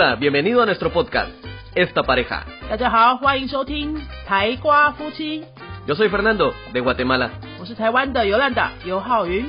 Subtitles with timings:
[0.00, 1.32] Hola, bienvenido a nuestro podcast,
[1.74, 2.46] Esta Pareja.
[2.70, 5.40] 大家好，欢迎收听台瓜夫妻
[5.88, 7.32] ，Yo soy Fernando, de Guatemala.
[7.58, 9.44] 我是台湾的尤兰达尤浩云。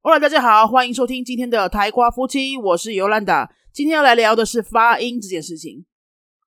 [0.00, 3.52] Hola，大家好，欢迎收听今天的台瓜夫妻，我是尤兰达。
[3.70, 5.84] 今天要来聊的是发音这件事情。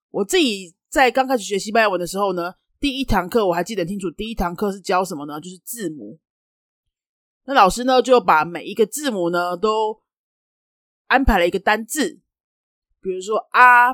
[0.09, 5.39] 我自己在刚开始学西班牙文的时候呢，第一堂课我还记得很清楚，第一堂课是教什么呢？
[5.39, 6.17] 就是字母。
[7.47, 10.01] 那老师呢就把每一个字母呢都
[11.07, 12.19] 安排了一个单字，
[12.99, 13.93] 比如说啊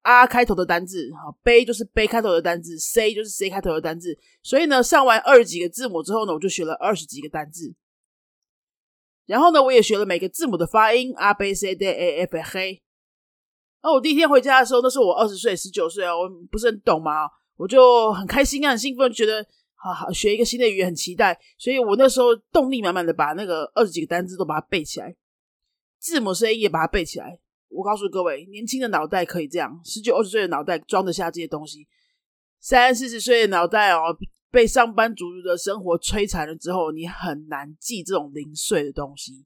[0.00, 4.18] 啊开头的单字，好杯就是杯开头的单字，C 就是 C 开头的单字。
[4.42, 7.74] 所以呢，上完二十几个字母之后呢，我就学了二十几个单字。
[9.26, 12.82] 然后呢，我也学了每个字母的发音，A B C D A F G。
[13.82, 21.38] 那我第一天回家的时候，那是我二十岁、十九岁啊，我不是很懂嘛，我就很开心啊，很兴奋，觉得好好学一个新的语言，很期待。
[21.58, 25.14] 所以我那时候动力满满的把那个二十几个单字都把它背起来，
[25.98, 27.38] 字母声音也把它背起来。
[27.68, 31.86] 我告诉各位，年轻的脑袋可以这样，十九、二十岁的脑袋装得下这些东西，
[32.60, 34.16] 三四十岁的脑袋哦，
[34.50, 39.44] 被上班族的生活摧残了之后，你很难记这种零碎的东西。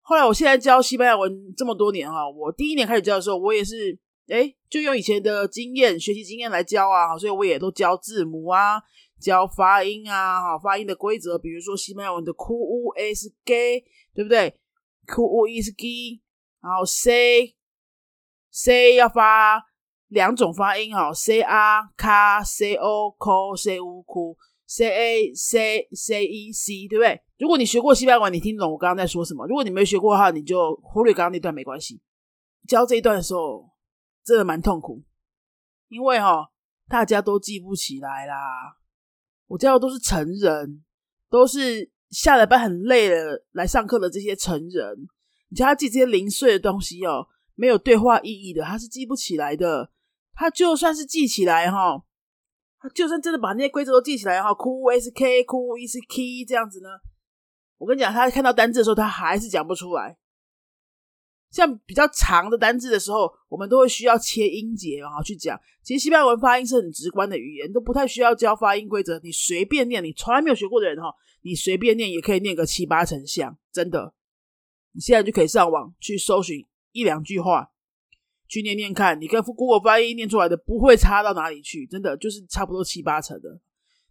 [0.00, 8.80] 后来，我现在教西班牙文这么多年哈，我第一年开始教的时候，我也是哎，就用以前的经验、学习经验来教啊，所以我也都教字母啊，
[9.20, 14.54] 教发音啊，哈，发音的规则，比如说西班牙文的 q u a 是 g，对不对
[15.06, 16.22] ？q u E S g，
[16.60, 17.56] 然后 c
[18.50, 19.62] c 要发
[20.08, 27.20] 两种发音哈，c r k c o k c u q c a c c e c，对不对？
[27.38, 32.00] 如果你学过西班牙文，你听懂我刚刚在说什么；如果你没学过的话，你就忽略刚刚那段没关系。
[32.66, 33.70] 教这一段的时候，
[34.24, 35.02] 真的蛮痛苦，
[35.88, 36.50] 因为哈、
[36.88, 38.76] 大家都记不起来啦。
[39.48, 40.84] 我教的都是成人，
[41.28, 45.08] 都是下了班很累了来上课的这些成人。
[45.48, 49.90] 你叫他记这些零碎的东西哦，没有对话意义的，他是记不起来的。
[50.34, 52.04] 他就算是记起来哈，
[52.78, 56.88] 他就算真的把那些规则都记起来哈，Q S K 哭 E 是 K 这样子呢，
[57.78, 60.16] 我跟你讲，他看到单字的时候，他还是讲不出来。
[61.50, 65.58] 像比较长的单字的时候，我们都会需要切音节然后去讲。
[65.82, 74.14] 其实西班牙文发音是很直观的语言，都不太需要教发音规则，你随便念，你从来没有学过的人哈，你随便念也可以念个七八成像，真的。
[74.92, 77.70] 你现在就可以上网去搜寻一两句话，
[78.48, 83.60] 去念念看，你跟 Google 发音念出来的不会差到哪里去，真的就是差不多七八成的，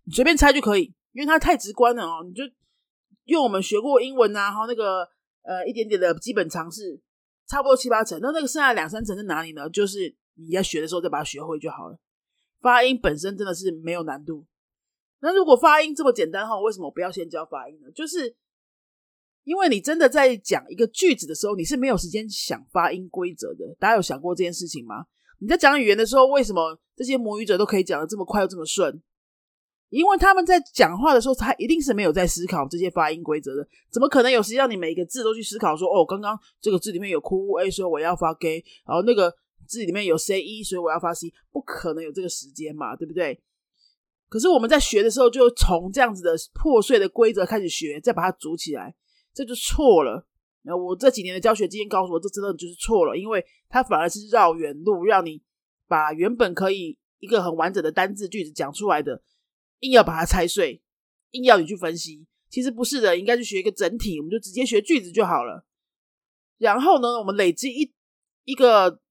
[0.06, 2.24] 你随便猜就可以，因为它太直观了哦。
[2.25, 2.44] 你就
[3.25, 5.08] 用我们学过英文啊，然后那个
[5.44, 7.00] 呃一点点的基本常识，
[7.47, 8.19] 差不多七八成。
[8.22, 9.69] 那那个剩下两三成在哪里呢？
[9.69, 11.97] 就是你在学的时候再把它学会就好了。
[12.62, 14.46] 发音本身真的是没有难度。
[15.19, 17.90] 那如果发音这么简单的话，为什么不要先教发音呢？
[17.91, 18.36] 就是
[19.44, 23.75] 因为你真的在讲一个句子的时候，你是没有时间想发音规则的。
[23.80, 25.06] 大家有想过这件事情吗？
[25.40, 29.02] 你在讲语言的时候，为什么这些母语者都可以讲的这么快又这么顺？
[29.90, 33.68] 因为他们在讲话的时候，他一定是没有在思考这些发音规则的。
[33.92, 39.34] 怎么可能有时间让你每一个字都去思考说，哦，刚刚这个字里面有哭 a，所以我要发 g，然后那个
[39.66, 43.42] 字里面有 c e，所以我要发 c，不可能有这个时间嘛，对不对？
[44.30, 48.94] 可是我们在学的时候，就从这样子的破碎的规则开始学，再把它组起来。
[49.34, 50.28] 这就错了。
[50.64, 55.42] 那我这几年的教学经验告诉我，这真的就是错了，因为它反而是绕远路，让你
[55.88, 59.22] 把原本可以一个很完整的单字句子讲出来的，
[59.79, 60.81] 硬要把它拆碎，
[61.31, 62.25] 硬要你去分析。
[62.49, 65.65] 其实不是的，应该去学一个整体，我们就直接学句子就好了。
[66.57, 67.93] 然后呢，我们累积一
[68.45, 69.01] 一个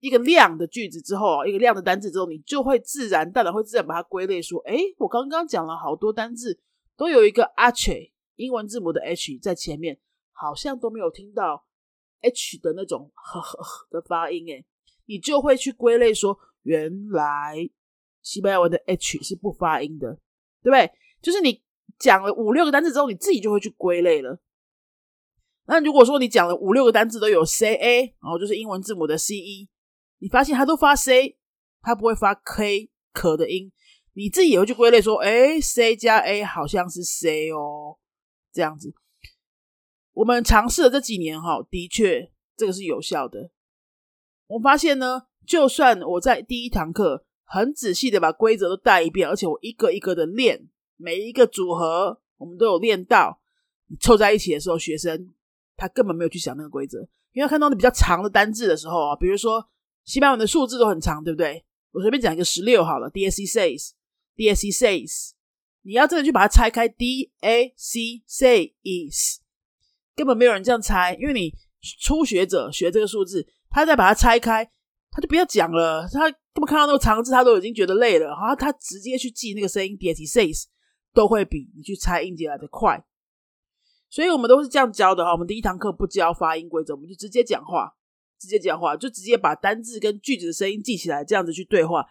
[0.00, 6.60] 一个量的句子之后，一个量的单字之后，你就会自然，大脑会自然把它归类说，诶，我刚刚讲了好多单字，
[6.96, 8.12] 都有一个 h。
[8.36, 9.98] 英文字母的 H 在前面，
[10.30, 11.64] 好像都没有听到
[12.20, 14.62] H 的那种 呵呵的发音，诶，
[15.06, 17.56] 你就会去归类说，原来
[18.26, 20.12] 西班牙文的 H 是不发音的，
[20.60, 20.90] 对不对？
[21.22, 21.62] 就是你
[21.96, 24.42] 讲了五六个单字之后，你自己就会去归类了。
[25.66, 29.68] 那如果说你讲了五六个单字都有 C A，然后就是英文字母的 C E，
[30.18, 31.38] 你发现它都发 C，
[31.82, 33.70] 它不会发 K 可的音，
[34.14, 37.98] 你自己也会去归类说，哎，C 加 A 好像是 C 哦。
[38.52, 38.92] 这样子，
[40.14, 43.50] 我们尝试了这几年哈，的确这个是有效的。
[44.46, 53.40] 我发现呢，就算我在第一堂课很仔细的把规则都带一遍，而且我一个一个的练，每一个组合我们都有练到。
[53.88, 55.32] 你凑在一起的时候，学生
[55.76, 56.98] 他根本没有去想那个规则，
[57.32, 59.64] 因为看到那比较长的单字的时候啊，比如说
[60.04, 61.64] 西班牙文的数字都很长，对不对？
[61.92, 65.30] 我随便讲一个十六好了，DAC says，DAC says，。
[65.82, 69.38] 你要真的去把它拆开，D A C say is
[70.16, 71.54] 根本没有人这样猜，因为你
[72.00, 74.68] 初学者学这个数字，他再把它拆开，
[75.12, 80.64] 他就不要讲了，他他们看到那个长字，他都已经觉得累了，然后他直接去记那个声音叠体 says
[81.12, 83.04] 都会比你去猜音节来的快。
[84.08, 85.32] 所以我们都是这样教的哈。
[85.32, 87.92] 我们第一堂课不教发音规则，我们就直接讲话，
[88.38, 92.06] 直接讲话，就直接把单字跟句子的声音记起来，这样子去对话。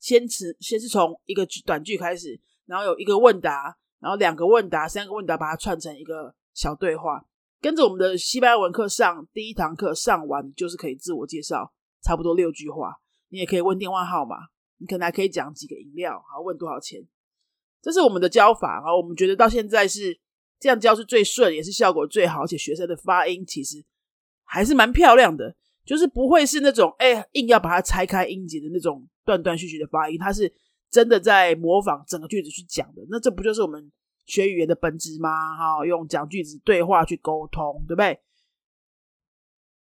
[0.00, 7.24] 先词先是从一个短句开始，然后有一个问答，然后两个问答，三个问答，把它串成一个小对话。
[7.60, 11.72] 跟着我们的西班牙文课上第一堂课上完，就是可以自我介绍，
[12.02, 12.96] 差不多六句话。
[13.28, 14.36] 你也可以问电话号码，
[14.78, 17.06] 你可能还可以讲几个饮料，好问多少钱。
[17.80, 20.20] 这是我们的教法啊，我们觉得到现在是。
[20.60, 23.76] 这样教是最顺，也是效果最好，而且学生的发音其实
[24.42, 25.54] 还是蛮漂亮的，
[25.84, 30.52] 就是不会是那种哎硬要把它拆开音节的那种断断续续的发音，它是
[30.90, 33.06] 真的在模仿整个句子去讲的。
[33.08, 33.88] 那这不就是我们
[34.26, 35.30] 学语言的本质吗？
[35.56, 38.18] 哈，用讲句子对话去沟通，对不对？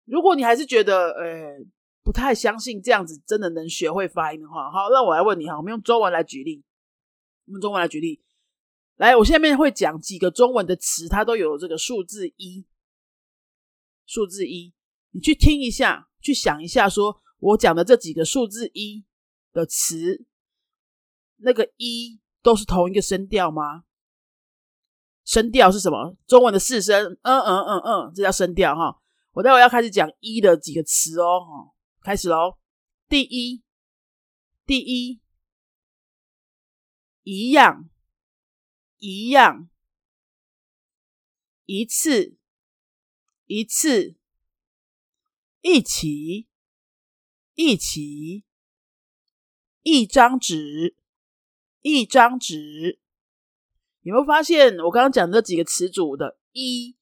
[0.05, 1.57] 如果你还是觉得呃
[2.07, 6.63] 不太相信这样子真的能学会发音的话，好，那我来问你哈，我们用中文来举例，
[7.47, 8.23] 我们中文来举例。
[8.95, 12.65] 来，我下面会讲几个中文的词，它都有这个数字一，
[14.05, 14.73] 数字一，
[15.11, 19.03] 你去听一下，去想一下，说我讲的这几个数字一
[19.51, 20.25] 的词，
[21.39, 23.83] 那个一都是同一个声调吗？
[25.25, 26.15] 声调是什么？
[26.25, 29.01] 中文的四声，嗯嗯嗯嗯，这叫声调哈。
[29.33, 31.73] 我待会要开始讲一的几个词哦，
[32.07, 32.57] 开始喽。
[33.09, 33.65] 第一，
[34.65, 35.19] 第一，
[37.23, 37.89] 一样。
[38.99, 39.69] 一样，
[41.65, 42.37] 一次，
[43.47, 44.15] 一次，
[45.59, 46.47] 一起，
[47.55, 48.45] 一起，
[49.81, 50.95] 一张纸，
[51.81, 53.01] 一张纸。
[53.99, 56.95] 有没有发现我刚刚讲这几个词组的“一”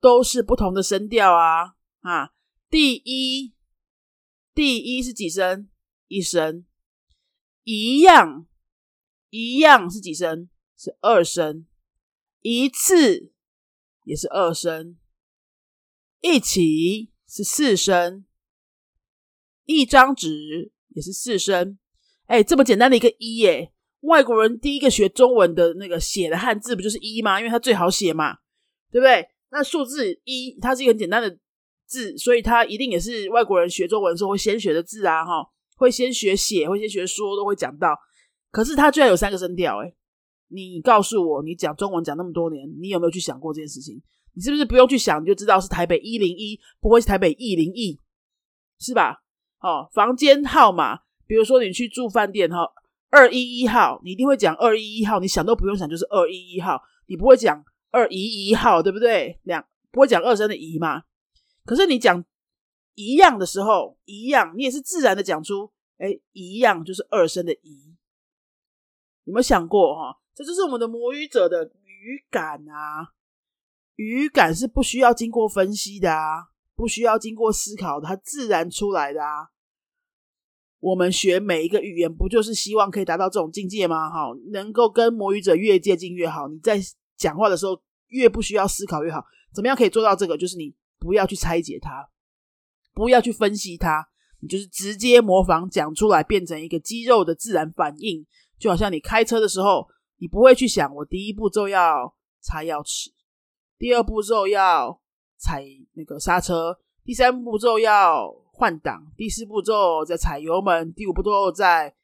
[0.00, 1.76] 都是不同的声调啊？
[2.00, 2.32] 啊，
[2.70, 3.52] 第一，
[4.58, 5.68] 第一是几声？
[6.08, 6.66] 一声。
[7.62, 8.48] 一样，
[9.30, 10.48] 一样是几声？
[10.76, 11.64] 是二声，
[12.40, 13.30] 一次
[14.02, 14.98] 也是二声，
[16.20, 18.24] 一起是四声，
[19.64, 21.78] 一张纸也是四声。
[22.26, 27.38] 哎，这么简单的一个一，耶，外国人第一个学中文的那个写的汉字不就是一吗？
[27.38, 28.38] 因为它最好写嘛，
[28.90, 29.28] 对不对？
[29.50, 31.38] 那数字一，它是一个很简单的
[31.88, 35.44] 字，所以他一定也是外国人学中文的时候会先学的字啊，哈，
[35.76, 37.96] 会先学写，会先学说，都会讲到。
[38.50, 39.94] 可是他居然有三个声调，哎。
[40.50, 44.00] 你告诉我，你讲中文讲那么多年，你有没有去想过这件事情？
[44.32, 48.00] 你是不是不用去想，你就知道是台北一零一，不会是台北一零一，
[48.78, 49.22] 是吧？
[49.60, 52.66] 哦，房间号码，比如说你去住饭店哈，
[53.10, 59.38] 二一一号，你一定会讲二一一号，你想都不用想，就是二一一号，你不会讲二一一号，对不对？
[59.42, 59.62] 两
[59.92, 61.02] 不会讲二声的一嘛？
[61.68, 62.24] 可是你讲
[62.94, 67.94] 一样的时候，一样，你也是自然的讲出，哎，一样就是二声的一，
[69.24, 70.18] 有没有想过哈？
[70.34, 73.12] 这就是我们的母语者的语感啊，
[73.96, 79.50] 语感是不需要经过分析的啊，不需要经过思考的，它自然出来的啊。
[80.80, 84.08] 我们学每一个语言，不就是希望可以达到这种境界吗？
[84.08, 86.48] 哈，能够跟母语者越接近越好。
[86.48, 86.80] 你在
[87.18, 89.22] 讲话的时候，越不需要思考越好。
[89.52, 90.38] 怎么样可以做到这个？
[90.38, 92.08] 就是你不要去拆解它，
[92.94, 94.08] 不要去分析它，
[94.40, 98.26] 你就是直接模仿讲出来，变成一个肌肉的自然反应，
[98.58, 99.88] 就好像你开车的时候。
[100.20, 102.12] 你不会去想，我第一步骤要
[102.42, 103.12] 插钥匙，
[103.78, 105.00] 第二步骤要
[105.36, 111.94] 踩那个刹车，第三步骤要换挡，第四步骤再踩油门，第五步骤再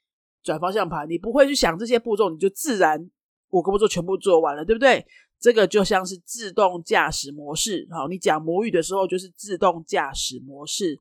[0.45, 1.11] 转方向盘。
[1.11, 3.11] 你不会去想这些步骤，你就自然
[3.51, 5.05] 五个步骤全部做完了，对不对？
[5.45, 7.87] 这个就像是自动驾驶模式。
[7.91, 10.99] 好，你讲母语的时候就是自动驾驶模式。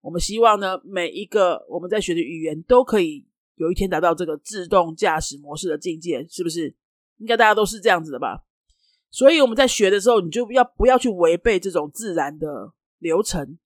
[0.00, 3.26] 我们希望呢，每一个我们在学的语言都可以。
[3.56, 6.74] 有一天达到这个自动驾驶模式的境界，是不是？
[7.18, 8.46] 应该大家都是这样子的吧？
[9.10, 13.58] 所以我们在学的时候，你就要不要去违背这种自然的流程？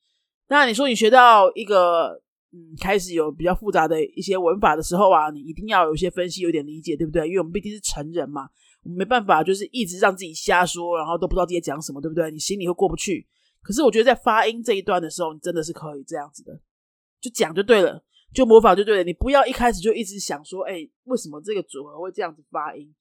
[0.48, 2.20] 那，你说你学到一个
[2.52, 7.28] 嗯，开始有比较复杂的一些文法的时候啊，你一定要有一些分析，有点理解，对不对？
[7.28, 8.48] 因为我们毕竟是成人嘛，
[8.82, 12.30] 我没办法就是一直让自己瞎说，然后都不知道自己讲什么，对不对？
[12.30, 13.26] 你心里会过不去。
[13.62, 16.60] 可是我觉得在发音这一段的时候，你真的是可以这样子的，
[17.20, 18.04] 就讲就对了。
[18.34, 22.94] 就模仿就对了，你不要一开始就一直想说，哎，为什么这个组合会这样子发音？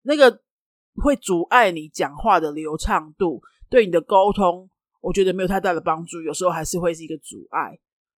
[0.00, 0.40] 那个
[0.94, 4.70] 会阻碍你讲话的流畅度，对你的沟通，
[5.02, 7.78] 我觉得没有太大的帮助，有时候还是会是一个阻碍。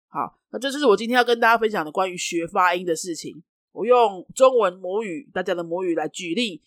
[0.10, 3.44] 好，那这就是我今天要跟大家分享的关于学发音的事情。
[3.72, 6.62] 我用中文母语，大家的母语来举例，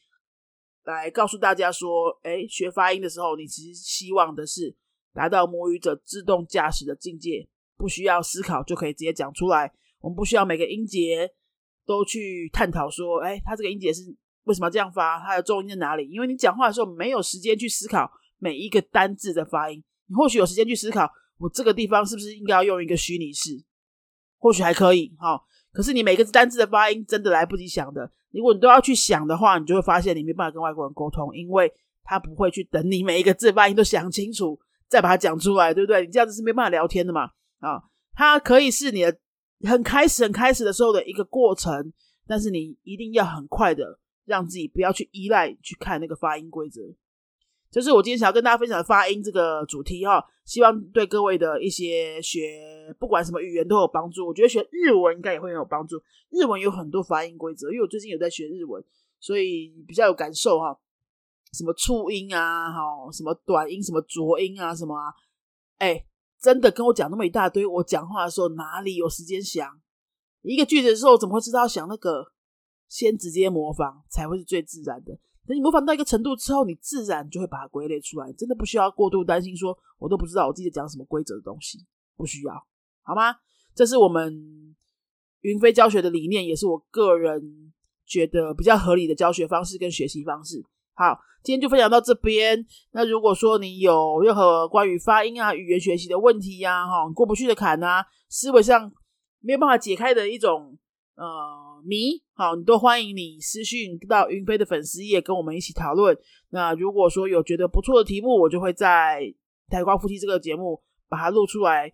[0.84, 4.74] 来告诉大家说，哎，学发音的时候，你其实希望的是
[5.12, 7.46] 达到母语者自动驾驶的境界，
[7.76, 9.72] 不需要思考就可以直接讲出来。
[10.00, 11.30] 我们不需要每个音节
[11.84, 14.02] 都去探讨说，哎，它这个音节是
[14.44, 16.08] 为什么这样发，它的重音在哪里？
[16.08, 23.62] 因为你讲话的时候没有时间去思考每一个单字的发音，你或许有时间去思考，我这个地方是不是应该要用一个虚拟式，
[24.38, 25.42] 或许还可以，哈。
[25.72, 31.72] 可是你每个单字的发音真的来不及想的，如果你都要去想的话，你就会发现你没办法跟外国人沟通，因为
[32.02, 34.58] 他不会去等你每一个字发音都想清楚
[34.88, 36.06] 再把它讲出来，对不对？
[36.06, 37.30] 你这样子是没办法聊天的嘛？
[37.60, 37.82] 啊，
[38.14, 39.16] 它可以是你的
[39.68, 41.92] 很开始、很开始的时候的一个过程，
[42.26, 46.80] 但是你一定要很快的让自己不要去依赖去看那个发音规则。
[47.70, 54.26] 这是我今天想要跟大家分享的发音这个主题哈，希望对各位的一些学不管什么语言都有帮助。
[54.26, 55.96] 我觉得学日文应该也会很有帮助。
[56.30, 58.82] 日文有很多发音规则，因为我最近有在学日文，
[59.20, 60.76] 所以比较有感受哈。
[61.52, 62.80] 什么促音啊，哈，
[63.12, 65.12] 什么短音，什么浊音啊，什么啊，
[65.78, 66.04] 哎，
[66.40, 69.80] 真的跟我讲那么一大堆，我讲话的时候哪里有时间想
[70.42, 72.32] 一个句子的时候，怎么会知道想那个？
[72.88, 75.16] 先直接模仿才会是最自然的。
[75.54, 79.56] 你模仿到一个程度之后，你自然就会把它归类出来，真的不需要过度担心。
[79.56, 81.78] 说我都不知道我自己讲什么规则的东西，
[82.16, 82.54] 不需要，
[83.02, 83.36] 好吗？
[83.74, 84.74] 这是我们
[85.40, 87.72] 云飞教学的理念，也是我个人
[88.06, 90.64] 觉得比较合理的教学方式跟学习方式。
[90.94, 92.66] 好，今天就分享到这边。
[92.92, 98.92] 那如果说你有任何关于发音啊、语言学习的问题呀，哈，过不去的坎啊，思维上
[99.40, 100.76] 没有办法解开的一种。
[101.16, 106.16] 呃，迷好，你都欢迎你私讯到云飞的粉丝页跟我们一起讨论。
[106.50, 109.32] 那如果说有觉得不错的题目，我就会在
[109.68, 111.92] 台光夫妻这个节目把它录出来，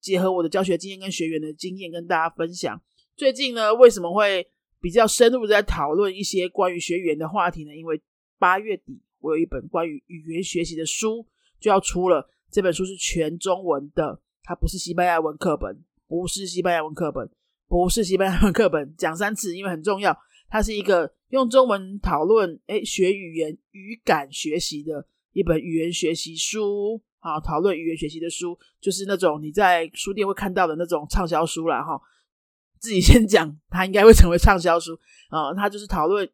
[0.00, 2.80] 结合我的教学经验跟学员的经验跟大家分享。
[3.16, 4.46] 最近呢，为什么会
[4.80, 7.74] 比较深入在讨论一些关于学语言的话题呢？
[7.74, 8.00] 因为
[8.38, 11.26] 八月底我有一本关于语言学习的书
[11.58, 17.28] 就要出了，这本书是全中文的，它不是西班牙文课本，不是西班牙文课本。
[17.68, 20.16] 不是西班牙文课本，讲三次，因为很重要。
[20.48, 27.00] 它是一个用中文讨论，哎，学语言语感学习的一本语言学习书。
[27.20, 32.00] 啊，讨论语言学习的书，就是那种你在书店会看到的那种畅销书了哈。
[32.78, 34.96] 自己先讲，它应该会成为畅销书
[35.28, 35.52] 啊。
[35.52, 36.26] 它就是讨论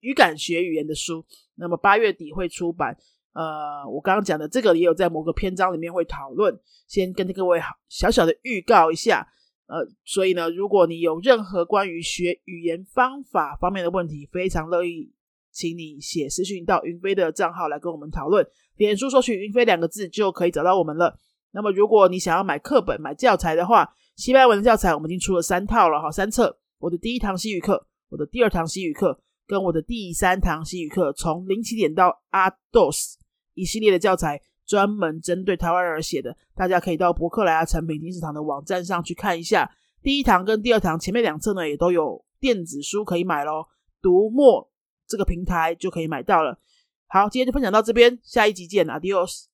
[0.00, 1.24] 语感学语言的书。
[1.54, 2.94] 那么八月底会出版。
[3.34, 6.60] 呃，我刚刚讲的这个也有在某个篇章里面会讨论。
[6.88, 9.26] 先跟各位好小小的预告一下。
[9.66, 15.12] 呃，所以呢，如果你有任何关于学语言方法方面的问题，非常乐意，
[15.50, 18.46] 请你写私讯到云飞的账号来跟我们讨论。
[18.76, 21.16] 脸书搜寻“云飞”两个字就可以找到我们了。
[21.52, 26.58] 那么，如果你想要买课本、买教材的话，西班牙文的教材我们已经出了三套了哈，三册。
[26.78, 33.14] 我的第一堂西语课，我的第二堂西语课，跟我的第三堂西语课，从零起点到阿 dos
[33.54, 34.40] 一系列的教材。
[34.66, 39.70] 专门针对台湾人而写的，大家可以到博客来啊、成品、金石堂的网站上去看一下。
[40.02, 43.66] 第一堂跟第二堂前面两册呢，也都有电子书可以买喽。
[44.00, 44.70] 读墨
[45.06, 46.58] 这个平台就可以买到了。
[47.06, 49.44] 好，今天就分享到这边，下一集见，Adios。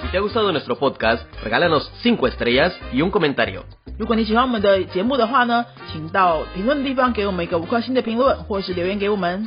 [0.00, 3.64] Si te ha gustado nuestro podcast, regálanos cinco estrellas y un comentario.
[3.98, 9.46] 如果你喜欢我们的节目的话呢，请到评论的地方给我们一个五颗星的评论，或是留言给我们。